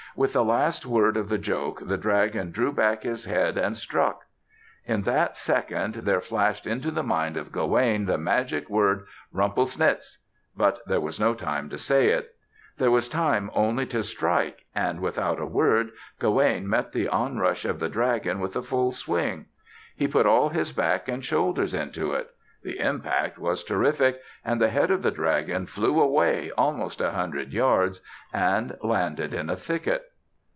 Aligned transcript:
With 0.13 0.33
the 0.33 0.43
last 0.43 0.85
word 0.85 1.15
of 1.15 1.29
the 1.29 1.37
joke 1.37 1.87
the 1.87 1.97
dragon 1.97 2.51
drew 2.51 2.73
back 2.73 3.03
his 3.03 3.23
head 3.23 3.57
and 3.57 3.77
struck. 3.77 4.25
In 4.83 5.03
that 5.03 5.37
second 5.37 5.93
there 5.95 6.19
flashed 6.19 6.67
into 6.67 6.91
the 6.91 7.01
mind 7.01 7.37
of 7.37 7.53
Gawaine 7.53 8.07
the 8.07 8.17
magic 8.17 8.69
word 8.69 9.05
"Rumplesnitz," 9.33 10.17
but 10.53 10.79
there 10.85 10.99
was 10.99 11.17
no 11.17 11.33
time 11.33 11.69
to 11.69 11.77
say 11.77 12.09
it. 12.09 12.35
There 12.77 12.91
was 12.91 13.07
time 13.07 13.49
only 13.53 13.85
to 13.85 14.03
strike 14.03 14.65
and, 14.75 14.99
without 14.99 15.39
a 15.39 15.45
word, 15.45 15.91
Gawaine 16.19 16.67
met 16.67 16.91
the 16.91 17.07
onrush 17.07 17.63
of 17.63 17.79
the 17.79 17.87
dragon 17.87 18.41
with 18.41 18.57
a 18.57 18.61
full 18.61 18.91
swing. 18.91 19.45
He 19.95 20.09
put 20.09 20.25
all 20.25 20.49
his 20.49 20.73
back 20.73 21.07
and 21.07 21.23
shoulders 21.23 21.73
into 21.73 22.11
it. 22.11 22.31
The 22.63 22.77
impact 22.77 23.39
was 23.39 23.63
terrific 23.63 24.21
and 24.45 24.61
the 24.61 24.69
head 24.69 24.91
of 24.91 25.01
the 25.01 25.09
dragon 25.09 25.65
flew 25.65 25.99
away 25.99 26.51
almost 26.55 27.01
a 27.01 27.09
hundred 27.09 27.51
yards 27.53 28.01
and 28.31 28.77
landed 28.83 29.33
in 29.33 29.49
a 29.49 29.55
thicket. 29.55 30.05